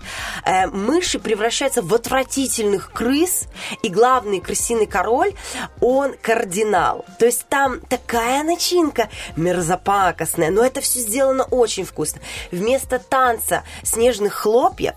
Э, 0.45 0.67
мыши 0.67 1.19
превращаются 1.19 1.83
в 1.83 1.93
отвратительных 1.95 2.93
крыс, 2.93 3.47
и 3.83 3.88
главный 3.88 4.41
крысиный 4.41 4.87
король, 4.87 5.35
он 5.81 6.15
кардинал. 6.21 7.05
То 7.19 7.27
есть 7.27 7.47
там 7.49 7.81
такая 7.81 8.43
начинка 8.43 9.09
мерзопакостная, 9.37 10.50
но 10.50 10.65
это 10.65 10.81
все 10.81 11.00
сделано 11.00 11.45
очень 11.45 11.85
вкусно. 11.85 12.21
Вместо 12.50 12.99
танца 12.99 13.65
снежных 13.83 14.35
хлопьев 14.35 14.95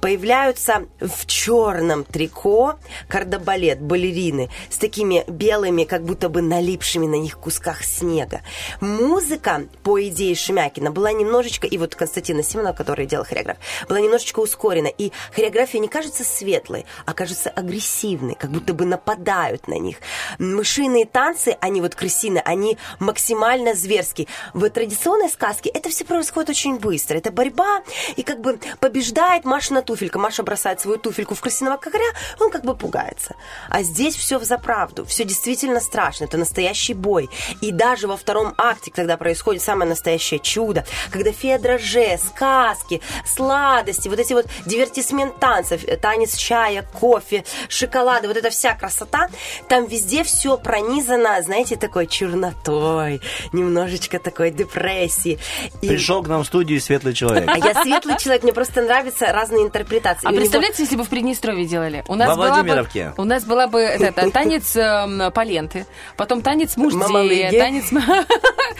появляются 0.00 0.86
в 1.00 1.26
черном 1.26 2.03
трико 2.04 2.76
кардебалет, 3.08 3.80
балерины 3.80 4.50
с 4.70 4.78
такими 4.78 5.24
белыми, 5.28 5.84
как 5.84 6.04
будто 6.04 6.28
бы 6.28 6.42
налипшими 6.42 7.06
на 7.06 7.16
них 7.16 7.38
кусках 7.38 7.82
снега. 7.84 8.42
Музыка, 8.80 9.64
по 9.82 10.02
идее 10.06 10.34
Шемякина, 10.34 10.90
была 10.90 11.12
немножечко, 11.12 11.66
и 11.66 11.78
вот 11.78 11.94
Константина 11.94 12.42
Симонова, 12.42 12.74
который 12.74 13.06
делал 13.06 13.24
хореограф, 13.24 13.58
была 13.88 14.00
немножечко 14.00 14.40
ускорена. 14.40 14.88
И 14.88 15.12
хореография 15.34 15.80
не 15.80 15.88
кажется 15.88 16.24
светлой, 16.24 16.86
а 17.06 17.14
кажется 17.14 17.50
агрессивной, 17.50 18.34
как 18.34 18.50
будто 18.50 18.74
бы 18.74 18.84
нападают 18.84 19.68
на 19.68 19.78
них. 19.78 19.98
Мышиные 20.38 21.06
танцы, 21.06 21.56
они 21.60 21.80
вот 21.80 21.94
крысины, 21.94 22.42
они 22.44 22.78
максимально 22.98 23.74
зверские. 23.74 24.28
В 24.52 24.68
традиционной 24.68 25.28
сказке 25.28 25.70
это 25.70 25.88
все 25.88 26.04
происходит 26.04 26.50
очень 26.50 26.78
быстро. 26.78 27.16
Это 27.16 27.30
борьба, 27.30 27.82
и 28.16 28.22
как 28.22 28.40
бы 28.40 28.58
побеждает 28.80 29.44
Машина 29.44 29.82
туфелька. 29.82 30.18
Маша 30.18 30.42
бросает 30.42 30.80
свою 30.80 30.98
туфельку 30.98 31.34
в 31.34 31.40
крысиного 31.40 31.76
кокоря, 31.84 32.04
он 32.40 32.50
как 32.50 32.64
бы 32.64 32.74
пугается. 32.74 33.34
А 33.68 33.82
здесь 33.82 34.16
все 34.16 34.38
в 34.38 34.44
заправду, 34.44 35.04
все 35.04 35.24
действительно 35.24 35.80
страшно, 35.80 36.24
это 36.24 36.36
настоящий 36.38 36.94
бой. 36.94 37.28
И 37.60 37.70
даже 37.72 38.06
во 38.08 38.16
втором 38.16 38.54
акте, 38.58 38.90
когда 38.90 39.16
происходит 39.16 39.62
самое 39.62 39.88
настоящее 39.88 40.40
чудо, 40.40 40.84
когда 41.10 41.32
фея 41.32 41.58
дроже, 41.58 42.18
сказки, 42.18 43.00
сладости, 43.26 44.08
вот 44.08 44.18
эти 44.18 44.32
вот 44.32 44.46
дивертисмент 44.66 45.38
танцев, 45.38 45.82
танец 46.00 46.36
чая, 46.36 46.82
кофе, 46.82 47.44
шоколада, 47.68 48.28
вот 48.28 48.36
эта 48.36 48.50
вся 48.50 48.74
красота, 48.74 49.28
там 49.68 49.86
везде 49.86 50.24
все 50.24 50.56
пронизано, 50.56 51.40
знаете, 51.42 51.76
такой 51.76 52.06
чернотой, 52.06 53.20
немножечко 53.52 54.18
такой 54.18 54.50
депрессии. 54.50 55.38
И- 55.82 55.88
Пришел 55.88 56.22
к 56.22 56.28
нам 56.28 56.42
в 56.42 56.46
студию 56.46 56.80
светлый 56.80 57.14
человек. 57.14 57.48
а 57.48 57.58
я 57.58 57.74
светлый 57.82 58.16
человек, 58.18 58.42
мне 58.42 58.52
просто 58.52 58.82
нравятся 58.82 59.26
разные 59.32 59.64
интерпретации. 59.64 60.26
А 60.26 60.30
него- 60.30 60.40
представляете, 60.40 60.82
если 60.82 60.96
бы 60.96 61.04
в 61.04 61.08
Приднестровье 61.08 61.66
делали? 61.74 62.04
У 62.08 62.14
нас 62.14 62.28
Во 62.28 62.36
была 62.36 62.46
бы- 62.48 62.52
Владимировке. 62.54 63.12
у 63.16 63.24
нас 63.24 63.44
была 63.44 63.66
бы 63.66 63.80
это, 63.80 64.04
это, 64.06 64.30
танец 64.30 64.76
эм, 64.76 65.32
поленты, 65.32 65.86
потом 66.16 66.42
танец 66.42 66.76
муждея, 66.76 67.50
танец... 67.50 67.86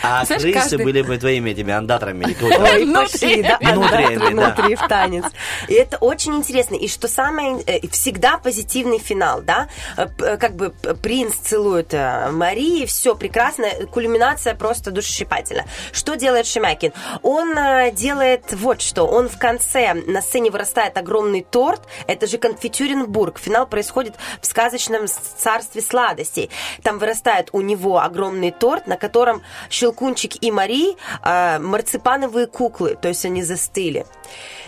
А 0.02 0.24
Знаешь, 0.26 0.42
крысы 0.42 0.52
каждый- 0.52 0.84
были 0.84 1.02
бы 1.02 1.18
твоими 1.18 1.50
этими 1.50 1.72
андаторами. 1.72 2.24
Ой, 2.26 2.84
Внутри. 2.84 3.12
пошли, 3.12 3.42
да, 3.42 3.58
Внутренний, 3.60 4.16
внутри, 4.16 4.74
в 4.76 4.88
танец. 4.88 5.24
И 5.68 5.74
это 5.74 5.96
очень 5.98 6.34
интересно. 6.36 6.74
И 6.74 6.88
что 6.88 7.08
самое, 7.08 7.62
э, 7.66 7.86
всегда 7.88 8.38
позитивный 8.38 8.98
финал, 8.98 9.40
да, 9.42 9.68
Э, 9.96 10.06
э, 10.18 10.36
как 10.36 10.56
бы 10.56 10.70
принц 11.02 11.34
целует 11.36 11.94
э, 11.94 12.30
Марии, 12.30 12.84
все 12.86 13.14
прекрасно, 13.14 13.66
кульминация 13.90 14.54
просто 14.54 14.90
душесчипательна. 14.90 15.64
Что 15.92 16.14
делает 16.16 16.46
Шемякин? 16.46 16.92
Он 17.22 17.56
э, 17.56 17.90
делает 17.92 18.52
вот 18.52 18.80
что, 18.82 19.04
он 19.06 19.28
в 19.28 19.38
конце 19.38 19.94
на 19.94 20.20
сцене 20.22 20.50
вырастает 20.50 20.96
огромный 20.98 21.42
торт, 21.48 21.82
это 22.06 22.26
же 22.26 22.38
конфитюренбург, 22.84 23.38
финал 23.38 23.66
происходит 23.66 24.14
в 24.40 24.46
сказочном 24.46 25.06
царстве 25.06 25.80
сладостей. 25.80 26.50
Там 26.82 26.98
вырастает 26.98 27.48
у 27.52 27.60
него 27.60 28.00
огромный 28.00 28.50
торт, 28.50 28.86
на 28.86 28.96
котором 28.96 29.42
Щелкунчик 29.70 30.42
и 30.42 30.50
Мари 30.50 30.96
э, 31.22 31.58
марципановые 31.58 32.46
куклы, 32.46 32.96
то 33.00 33.08
есть 33.08 33.24
они 33.24 33.42
застыли. 33.42 34.06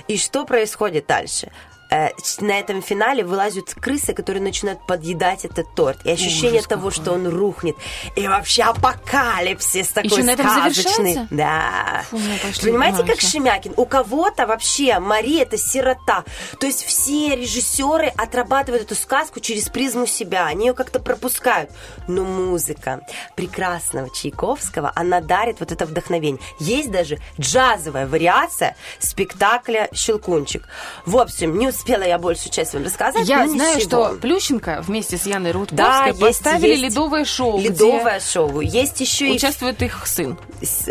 И 0.09 0.19
что 0.19 0.45
происходит 0.45 1.07
дальше? 1.07 1.51
Э, 1.91 2.09
На 2.41 2.59
этом 2.59 2.83
финале 2.83 3.25
вылазят 3.25 3.75
крысы, 3.75 4.13
которые 4.13 4.43
начинают 4.43 4.85
подъедать 4.87 5.45
этот 5.45 5.75
торт. 5.75 5.99
И 6.05 6.11
ощущение 6.11 6.59
Ужас 6.61 6.67
того, 6.67 6.89
какой. 6.91 7.03
что 7.03 7.13
он 7.13 7.29
рухнет. 7.29 7.77
И 8.17 8.27
вообще 8.27 8.63
апокалипсис 8.63 9.89
такой 9.89 10.11
Ещё 10.11 10.25
на 10.25 10.31
этом 10.33 10.47
сказочный. 10.49 10.95
завершается? 11.15 11.27
Да. 11.31 12.03
Фу, 12.11 12.19
пошли 12.43 12.71
Понимаете, 12.71 13.05
как. 13.05 13.21
Шемякин? 13.21 13.75
У 13.77 13.87
кого-то 13.87 14.47
вообще 14.47 14.99
Мария 14.99 15.43
это 15.43 15.57
сирота. 15.59 16.25
То 16.61 16.67
есть 16.67 16.85
все 16.85 17.37
режиссеры 17.37 18.09
отрабатывают 18.17 18.85
эту 18.85 18.95
сказку 18.95 19.41
через 19.41 19.69
призму 19.69 20.07
себя. 20.07 20.47
Они 20.47 20.67
ее 20.67 20.75
как-то 20.75 20.99
пропускают. 21.01 21.71
Но 22.09 22.25
музыка 22.25 23.01
прекрасного 23.37 24.11
Чайковского, 24.11 24.93
она 24.95 25.21
дарит 25.21 25.61
вот 25.61 25.73
это 25.73 25.87
вдохновение. 25.87 26.41
Есть 26.59 26.91
даже 26.91 27.19
джазовая 27.41 28.07
вариация 28.07 28.77
спектакля 28.99 29.89
«Щелкунчик». 29.93 30.69
В 31.05 31.17
общем, 31.17 31.59
не 31.59 31.71
успела 31.77 32.03
я 32.03 32.19
большую 32.19 32.53
часть 32.53 32.75
вам 32.75 32.85
рассказать. 32.85 33.29
Я 33.29 33.47
знаю, 33.49 33.77
ничего. 33.77 34.09
что 34.09 34.19
Плющенко 34.21 34.83
вместе 34.87 35.17
с 35.17 35.27
Яной 35.27 35.53
Да, 35.53 35.59
Рудковской 35.59 36.09
есть, 36.09 36.21
поставили 36.21 36.71
есть. 36.71 36.83
ледовое 36.83 37.25
шоу, 37.25 37.59
Ледовое 37.61 38.21
шоу. 38.21 38.61
Есть 38.61 39.01
еще 39.01 39.29
и 39.29 39.37
участвует 39.37 39.83
их 39.83 40.07
сын. 40.07 40.39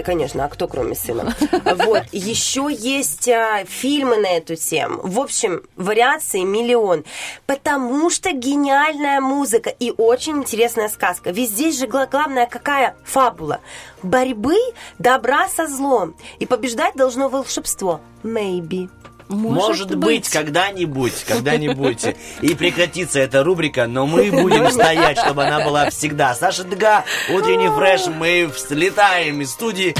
Конечно, 0.06 0.46
а 0.46 0.50
кто 0.50 0.68
кроме 0.68 0.96
сына? 0.96 1.36
Вот. 1.86 2.04
Еще 2.12 2.68
есть 2.72 3.28
а, 3.28 3.64
фильмы 3.66 4.18
на 4.18 4.28
эту 4.38 4.56
тему. 4.56 5.00
В 5.04 5.20
общем, 5.20 5.62
вариаций 5.76 6.44
миллион. 6.44 7.04
Потому 7.46 8.10
что 8.10 8.32
гениальная 8.32 9.20
музыка 9.22 9.70
и 9.70 9.92
очень 9.96 10.38
интересная 10.38 10.90
сказка. 10.90 11.32
Ведь 11.32 11.50
здесь 11.50 11.80
же 11.80 11.88
гла- 11.88 12.08
главная 12.08 12.46
какая 12.46 12.96
фабула? 13.04 13.60
Борьбы 14.04 14.56
добра 15.00 15.48
со 15.48 15.68
злом. 15.68 16.16
И 16.40 16.46
побеждать 16.46 16.96
должно 16.96 17.30
волшебство. 17.30 18.00
Maybe. 18.24 18.90
Может 19.28 19.96
быть, 19.96 20.30
когда-нибудь, 20.30 21.24
когда-нибудь 21.28 22.06
и 22.42 22.56
прекратится 22.56 23.20
эта 23.20 23.44
рубрика, 23.44 23.88
но 23.88 24.06
мы 24.06 24.32
будем 24.32 24.70
стоять, 24.72 25.18
чтобы 25.18 25.46
она 25.46 25.64
была 25.64 25.90
всегда. 25.90 26.36
Саша 26.36 26.64
Дга, 26.64 27.06
утренний 27.30 27.70
фреш, 27.70 28.08
мы 28.08 28.52
слетаем 28.56 29.42
из 29.42 29.52
студии. 29.52 29.96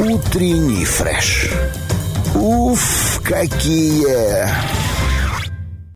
Утренний 0.00 0.84
фреш. 0.84 1.48
Уф, 2.34 3.20
какие 3.22 4.48